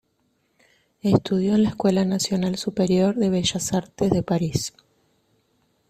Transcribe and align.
Estudió 1.03 1.53
en 1.53 1.61
la 1.61 1.69
Escuela 1.69 2.03
Nacional 2.05 2.57
Superior 2.57 3.13
de 3.17 3.29
Bellas 3.29 3.71
Artes 3.71 4.09
de 4.09 4.23
París. 4.23 4.73